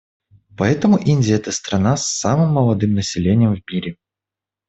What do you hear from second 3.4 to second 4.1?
в мире.